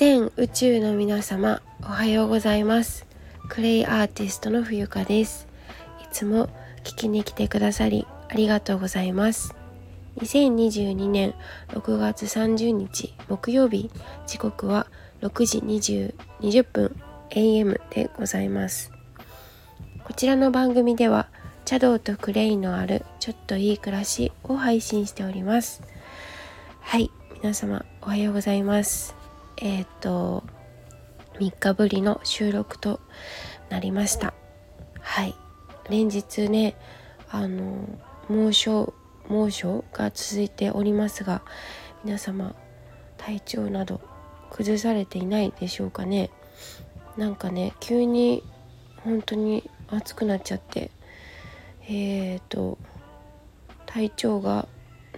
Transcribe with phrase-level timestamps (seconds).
[0.00, 3.06] 全宇宙の皆様おはようございます。
[3.50, 5.46] クレイアーティストの冬香です。
[6.02, 6.46] いつも
[6.84, 9.54] 聞きに来てくださりありがとうございます。
[10.16, 11.34] 2022年
[11.68, 13.90] 6月30日木曜日
[14.26, 14.86] 時刻は
[15.20, 16.96] 6時 20, 20分
[17.32, 18.92] AM でございます。
[20.04, 21.28] こちらの番組では
[21.66, 25.82] 茶道とクレイのあるちょっといい暮らしを配信しております。
[26.80, 29.19] はい皆様おはようございます。
[29.60, 30.42] えっ、と
[31.38, 33.00] 3日ぶりの収録と
[33.68, 34.34] なりました。
[35.00, 35.34] はい。
[35.88, 36.76] 連日ね
[37.30, 37.88] あの
[38.28, 38.94] 猛暑
[39.28, 41.42] 猛暑が続いておりますが
[42.04, 42.54] 皆様
[43.16, 44.00] 体調など
[44.50, 46.30] 崩されていないでしょうかね。
[47.16, 48.42] なんかね急に
[49.04, 50.90] 本当に暑くなっちゃって
[51.88, 52.78] えっ、と
[53.86, 54.68] 体調が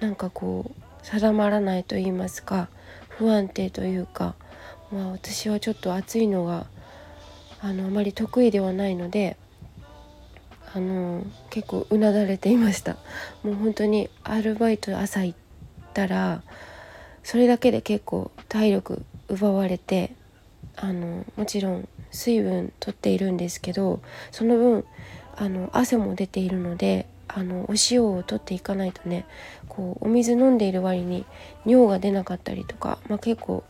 [0.00, 2.68] なんかこう定まらないと言いますか
[3.18, 4.34] 不安定というか、
[4.90, 6.66] まあ、私はちょっと暑いのが
[7.60, 9.36] あのあまり得意ではないので
[10.74, 12.96] あの結構うなだれていました。
[13.42, 15.38] もう本当にアルバイト朝行っ
[15.92, 16.42] たら
[17.22, 20.14] それだけで結構体力奪われて
[20.76, 24.84] あのもちろん水分とっているんですけどその分
[25.36, 29.26] あの汗も出ているのであのお塩を取っていかないとね
[29.68, 31.24] こうお水飲んでいる割に
[31.64, 33.64] 尿が出なかったりとか、まあ、結構、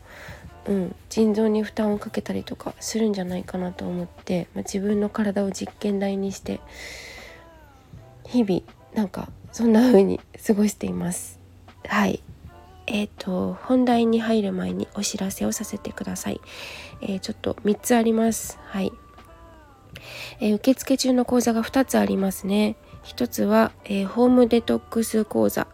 [0.66, 6.60] うん、腎臓に負担をかけたりとかするんじゃないかなと思って、まあ、自分の体を実験台にして
[8.26, 8.62] 日々
[8.94, 11.38] なんかそんな風に過ごしています。
[11.86, 12.22] はい
[12.86, 16.40] えーと、本題に入る前にお知らせをさせてください。
[17.00, 18.58] えー、ちょっと3つあります。
[18.64, 18.92] はい、
[20.40, 22.76] えー、受付中の講座が2つありますね。
[23.04, 25.66] 1つは、えー、ホームデトックス講座。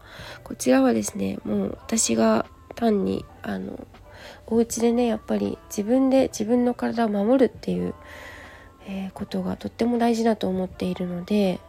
[0.45, 3.87] こちらはですね、もう私が単にあの
[4.47, 7.95] お家でねやっぱり自分で自分の体を守るっていう、
[8.87, 11.61] えことがとっても大事だと思っているので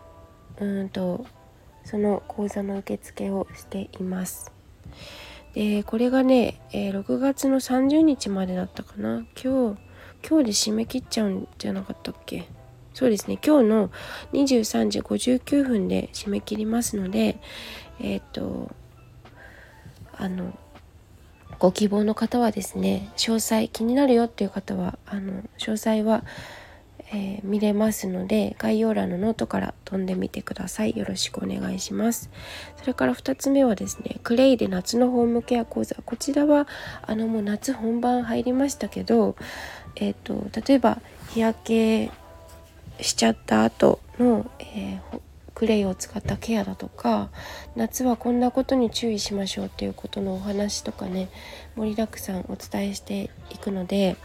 [0.61, 1.25] うんと
[1.83, 4.51] その講座の受付をしています。
[5.53, 9.79] でこれがね、えー、6月の30日までだったかな今日
[10.27, 12.47] 今日で締め切っちゃうんじゃなかったっけ？
[12.99, 13.39] そうですね。
[13.41, 13.91] 今日の
[14.33, 17.37] 23時59分で締め切りますので
[18.01, 18.75] えっ、ー、と
[20.17, 20.53] あの
[21.59, 26.25] ご希望の方はですね詳細気になるよっていう方はあの詳細は
[27.11, 30.95] えー、見れますので概要欄のノートから飛んでみてください。
[30.95, 32.29] よろしくお願いします。
[32.77, 35.95] それから2つ目はですねクレイで夏のホームケア講座。
[36.05, 36.67] こちらは
[37.01, 39.37] あのもう夏本番入りましたけど
[39.95, 40.99] えっ、ー、と例えば
[41.29, 42.11] 日焼け
[43.01, 45.21] しちゃった後の、えー、
[45.53, 47.29] クレイを使ったケアだとか
[47.75, 51.29] 夏はこんなことに注意しましょうっていうことのお話とかね
[51.75, 54.15] 盛りだくさんお伝えしていくので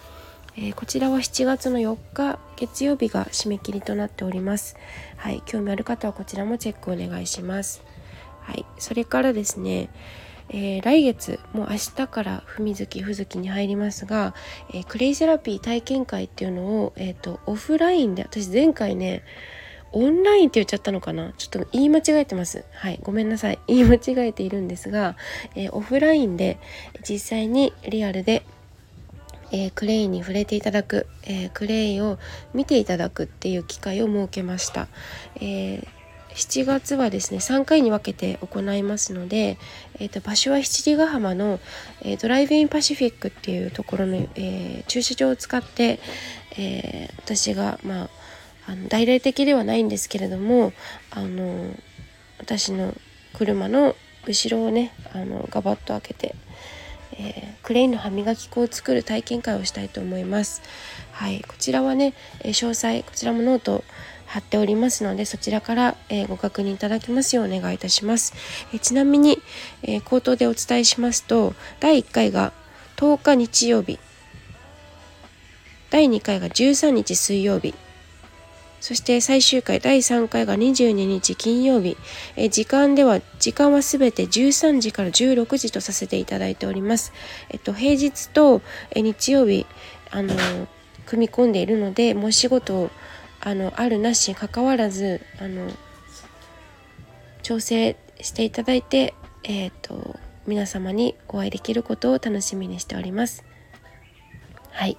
[0.57, 4.77] えー、こちらは7月の4日月曜日が締め切りとなっております。
[5.17, 7.83] はい、興味ある方はこちらもチェックお願いします。
[8.41, 9.89] はい、それからですね、
[10.51, 14.35] えー、来月もう明日から文月ふ月に入りますが、
[14.73, 19.23] えー、クレイセラピー体験会っていうのを、えーと、オフラインで私前回ね
[19.93, 21.33] オンラインって言っちゃったのかな？
[21.39, 22.65] ちょっと言い間違えてます。
[22.73, 23.61] はい、ごめんなさい。
[23.69, 25.17] 言い間違えているんですが、
[25.55, 26.59] えー、オフラインで
[27.09, 28.45] 実際にリアルで
[29.53, 32.19] えー、クレイに触れていただく、えー、クレイを
[32.55, 34.89] 見ていただくっていう機会を設けました。
[35.37, 35.87] え
[36.35, 39.57] 7月はですね3回に分けて行いますので、
[39.99, 41.61] えーと、場所は七里ヶ浜の、
[42.03, 46.01] えー、ドライブインパシフィックっていうところの、えー、駐車場を使って、
[46.59, 48.11] えー、私がまあ
[48.67, 50.73] あの大々的ではないんですけれども
[51.11, 51.75] あの
[52.39, 52.95] 私の
[53.35, 53.95] 車の
[54.27, 56.35] 後ろをねあのガバッと開けて
[57.19, 60.63] えー、クレイの歯磨き粉を作る体験会をしたいと思います。
[61.13, 63.85] はい、こちらはね、え、詳細こちらもノート
[64.27, 68.35] 貼っておりますのでそちらから、えー、ご確認いただきますようお願いいたします。
[68.73, 69.39] えちなみに、
[69.83, 72.53] え口頭でお伝えしますと第1回が
[72.97, 73.99] 10日日曜日
[75.91, 77.75] 第2回が13日水曜日
[78.85, 81.97] そして最終回第3回が22日金曜日、
[82.37, 87.15] え時間では時間はすべて13時から16時とさせていただいております。
[87.49, 88.61] えっと平日と
[88.91, 89.65] え日曜日
[90.11, 90.35] あの
[91.07, 92.91] 組み込んでいるのでもう仕事
[93.41, 95.71] あのあるなしにかかわらずあの
[97.43, 99.15] 調整していただいて
[99.45, 103.47] えっ、と皆様にお会いできることを楽しみにしております。
[104.73, 104.99] はい。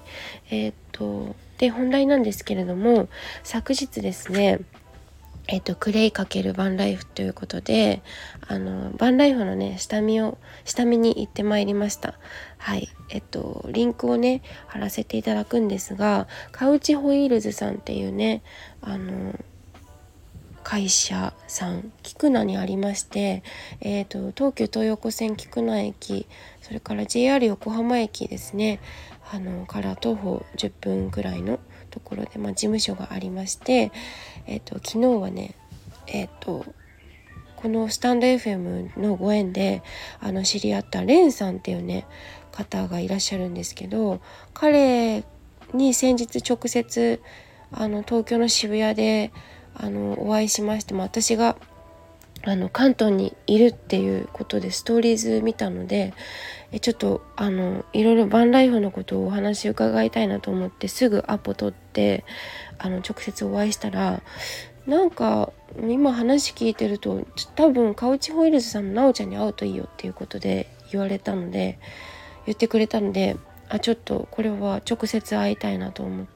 [0.50, 3.08] えっ、とで本題なんですけれども
[3.44, 4.60] 昨日ですね
[5.48, 8.02] えっと、クレイ×バンライフということで
[8.48, 12.16] あのバンライフのね下見を下見に行ってまいりました。
[12.58, 12.90] はい。
[13.10, 18.42] えっとリンクをね貼らせていただくんですがカウチホイールズさんっていうね
[18.82, 19.40] あの
[20.64, 23.44] 会社さん菊名にありまして、
[23.82, 26.26] えーと、東急東横線菊名駅
[26.64, 28.80] それから JR 横浜駅ですね。
[29.32, 33.92] あのから徒歩10分ぐらいのところで、まあ、事務所がありまして、
[34.48, 35.56] えーと、昨日はね
[36.08, 36.66] え、ー、と
[37.56, 39.82] このスタンド FM のご縁で
[40.20, 42.06] あの知り合ったレンさんっていうね
[42.52, 44.22] 方がいらっしゃるんですけど
[44.54, 45.24] 彼
[45.74, 47.22] に先日直接
[47.72, 49.32] あの東京の渋谷で
[49.74, 51.58] あのお会いしましても私が
[52.44, 56.14] あの関東にいるっていうことでストーリーズ見たので
[56.72, 62.24] えちょっとあのいろいろバンライフのことをお話伺いたいなと思ってすぐアポ取って
[62.78, 64.22] あの直接お会いしたら
[64.86, 65.52] なんか
[65.82, 71.80] 今話聞いてると多分カウチホイールズさんのなおちゃんに会うといいよっていうことで言われたので
[72.46, 73.38] 言ってくれたので
[73.70, 76.35] あちょっとこれは直接会いたいなと思って。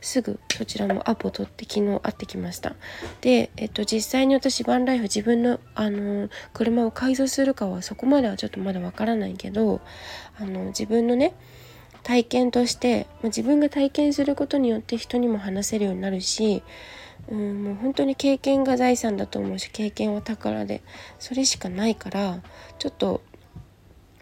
[0.00, 2.74] すぐそちらもアポ取って昨日会ってきました。
[3.20, 9.80] で、えっと、実際に私バンライフ自分の、あの車を改造するかはそこまではちょっとまだわからないけど
[10.38, 11.34] あの自分のね
[12.02, 16.62] 体験として、自分が体験することによって人にも話せるようになるし
[17.30, 20.82] うんもう本当に経験が財産だと思うし経験は宝で
[21.18, 22.40] それしかないから
[22.78, 23.22] ちょっと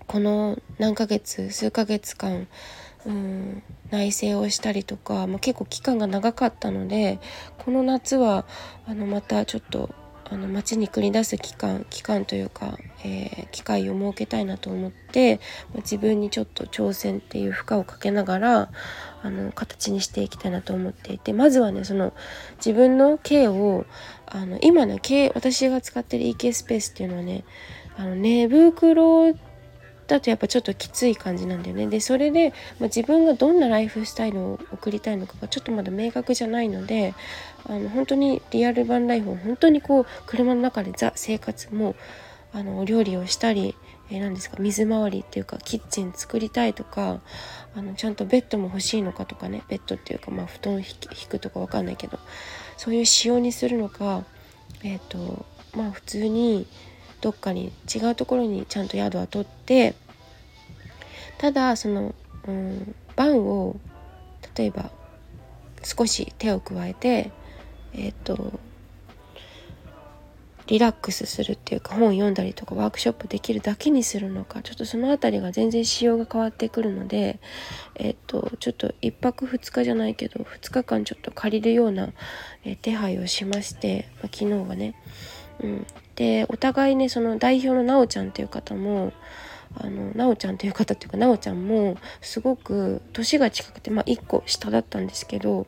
[0.06, 2.46] この何ヶ月数ヶ月間
[3.06, 7.20] うん内省をしたりとか、まあ、結構期間が長かったので
[7.58, 8.44] この夏は
[8.86, 9.94] あのまたちょっと
[10.28, 15.36] あの街に繰り出す期間期間というか、えー、機会を設けたいなと思って、
[15.72, 18.70] まあ、自分にちょっと挑戦っていう負荷をかけながら
[19.22, 22.12] あの形にしていきたいなと思っていてまずはねその
[22.56, 23.86] 自分の毛を
[24.26, 27.44] あの今ね毛私が使ってる EK スペースっていうのはね
[27.96, 29.32] あの寝袋
[30.06, 31.86] だとやっぱちょっときつい感じなんだよね。
[31.88, 37.14] でそれで、まあ、自分がどんなライフスタイルを送りたいのかがちょっとまだ明確じゃないので
[37.64, 41.96] あの本当にリアル版ライフを本当にこう車の中でザ生活も
[42.52, 43.74] あのお料理をしたり、
[44.10, 47.20] えー、何ですか水回りっていうかキッチン作りたいとか
[47.74, 50.84] あのちゃんとベッドも欲しいのかとかねベッドっていうかまあ布団引
[51.28, 52.18] くとかわかんないけど
[52.76, 54.24] そういう仕様にするのか
[54.82, 55.44] えっ、ー、と
[55.76, 56.66] まあ普通に
[57.26, 59.96] どっかに違うところにちゃんと宿は取って
[61.38, 62.14] ただその、
[62.46, 63.74] うん、番を
[64.56, 64.92] 例えば
[65.82, 67.32] 少し手を加えて
[67.94, 68.60] えっ、ー、と
[70.68, 77.40] リラックスするっていうか本読んだりとかワークショップできるだけにするのかちょっとその辺りが全然仕様が変わってくるので
[77.96, 82.10] えっ、とちょっと1泊2日じゃないけど2日間ちょっと借りるような、
[82.82, 84.94] 手配をしまして、まあ、昨日はね
[85.60, 85.86] うん、
[86.16, 89.12] でお互いねその代表のなおちゃんっていう方も
[89.74, 95.66] あのなおちゃんっていう方っていうかなおちゃんもすごく年が近くてまあ1個下だったんですけど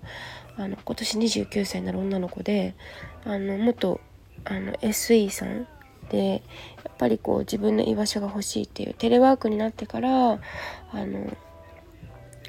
[0.57, 2.75] あの今年29歳になる女の子で
[3.25, 4.01] あの元
[4.45, 5.67] あの SE さん
[6.11, 6.43] で
[6.85, 10.39] やっぱりこう自分の居場所が欲しいっていうテレワークになってからあ
[10.95, 11.37] の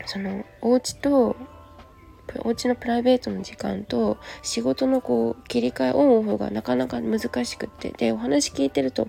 [0.05, 1.35] そのお家と
[2.39, 9.07] お家のプライベートの時間と仕事のこう切り替えオンオフがなかなか難しくってでお話聞いてると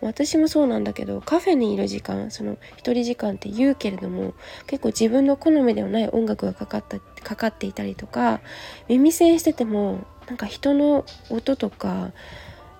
[0.00, 4.34] 私もそうなんだけどカフェにいる時間その一人時間って言うけれども
[4.66, 8.40] 結構自分の好みではない音楽がかかったかかっていたりとか
[8.88, 12.12] 耳栓しててもなんか人の音とか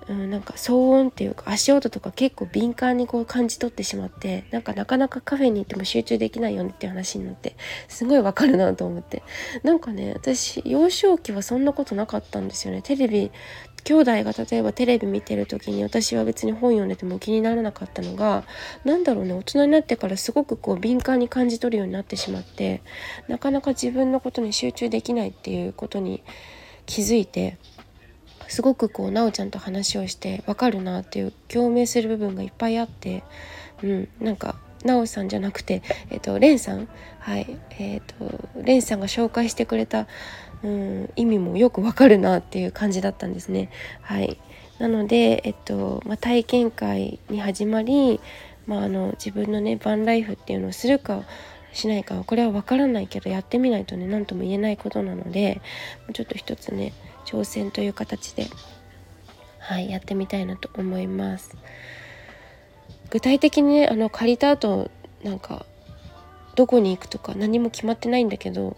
[0.09, 7.57] うん、なんか騒音っていうか足音とか結構敏感にこう感じ取ってしまってなんかなかなかカフェに行っても集中できないよねっていう話になって
[7.89, 9.23] すごいわかるなと思って。
[9.63, 12.83] なんかね私幼少期はそんなことなかったんですよね。
[12.83, 13.31] テレビ
[13.85, 18.45] 兄弟が例えばテレビ見てる時に私は別に本読んでても気にならなかったのが
[18.85, 22.83] 何だろうね大人になってからすごくこう敏感に感じ取るようになってしまって
[23.29, 26.23] なかなか自分のことに集中できないっていうことに
[26.87, 27.59] 気づいて
[28.49, 33.23] すごくこうなおちゃんと話をしてわかるなっていう共鳴する部分がいっぱいあって
[33.83, 36.89] うんなんかなおさんじゃなくてえっ、ー、とレンさん？
[37.21, 37.47] はい
[37.79, 40.07] えっ、ー、とレンさんが紹介してくれた、
[40.63, 43.71] うん、意味もよくわかるなっていう感じだったんですね。
[44.01, 44.39] はい。
[44.79, 48.21] なのでえっと、まあ、体験会に始まり
[48.67, 51.23] まあ、あの自分のねバンライフっていうのをするか
[51.73, 55.61] しないかはこれは分からないけどやってみないとね何とも言えないことなので
[56.13, 56.93] ちょっと一つね
[57.33, 58.47] 挑戦という形で
[59.59, 61.57] はいやってみたいなと思います。
[63.11, 64.91] 具体的にねあの借りた後
[65.25, 65.65] なんか
[66.57, 68.77] どこに行くとか何も決まってないんだけど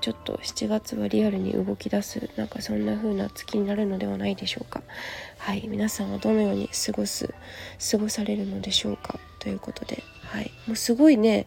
[0.00, 4.82] ちょっと7月はリアルに動き出すなんかそんな風な月になるのではないでしょうか。
[5.38, 7.34] はい皆さんはどのように過ごす
[7.90, 10.02] 過ごされるのでしょうかということで。
[10.22, 11.46] はいもうすごいね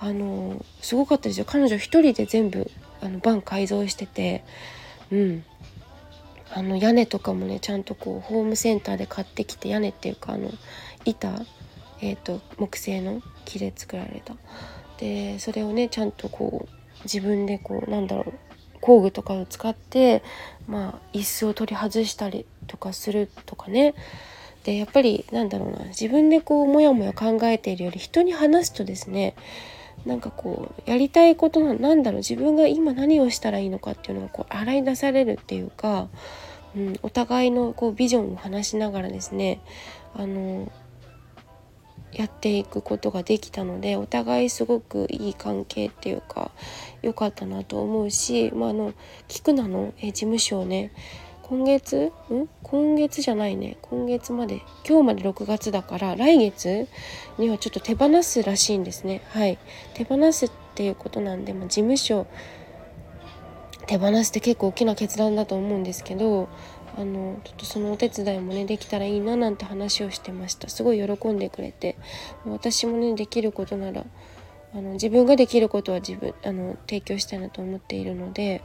[0.00, 1.46] あのすごかったですよ。
[1.46, 2.70] 彼女一人で全部
[3.00, 4.44] あのバン改造してて
[5.12, 5.44] うん。
[6.52, 10.50] あの屋根とかもねちゃんとこうホームセンターで買ってきて屋根っていうかあの
[11.04, 11.30] 板、
[12.00, 14.34] えーと、木製の木で作られた。
[14.98, 18.34] でそれをねちゃんとこう自分でこうなんだろう
[18.80, 20.22] 工具とかを使って
[20.68, 23.94] まあ椅子を取り外したりとかするとかね。
[24.64, 29.34] でやっぱりなんだろうな自分でこうモヤモヤ考えているより人に話すとですね
[30.06, 36.08] なんかこうやりたいことなんだろう自分が今何をしたらいいのかっていうのがこう洗い出されるっていうか、
[36.76, 39.60] うん、お互いのこうビジョンを話しながらですね
[40.14, 40.70] あの
[42.12, 46.52] やっていくことができたのでお互いすごくいい関係っていうか
[47.02, 48.94] 良かったなと思うし、まあ、あの
[49.26, 50.92] 菊名の事務所をね
[51.46, 52.10] 今月？
[52.32, 52.48] ん？
[52.62, 53.76] 今月じゃないね。
[53.82, 54.62] 今月まで。
[54.88, 56.88] 今日まで6月だから来月
[57.36, 59.20] にはちょっと手放すらしいんですね。
[59.28, 59.58] はい。
[59.92, 62.26] 手放すっていうことなんで、まあ、事務所
[63.86, 66.48] 手放すって結構大きな決断だと思うんですけど
[66.96, 70.70] あのちょっとそのお手伝いもねできたらいいななんて話をしてました。
[70.70, 71.96] すごい喜んでくれて。
[72.46, 74.06] 私もねできることなら
[74.72, 78.62] あの自分ができることは自分あの提供したいなと思っているので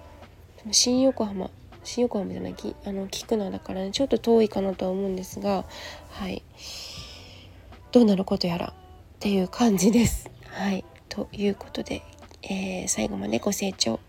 [0.72, 1.50] 新横浜
[1.90, 2.56] 新横浜じゃない
[2.86, 5.66] あの菊名だからねちょっと遠いかなとは思うんですが
[6.12, 6.44] はい
[7.92, 8.74] どうなることやらっ
[9.20, 10.30] ていう感じです。
[10.46, 12.04] はいということで、
[12.44, 14.00] えー、最後までご清聴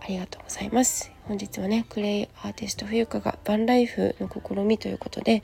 [0.00, 1.10] ありがとうございます。
[1.24, 5.42] 本日はねクレイアーティスト冬香がバンライフの試みということで、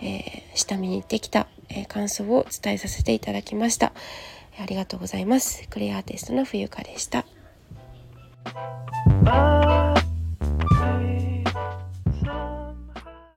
[0.00, 3.92] えー、下見に行ってきた、えー、感想を伝えさせていただきました。
[4.58, 5.68] ありがとうございます。
[5.68, 7.26] クレイアーティストの冬香でした。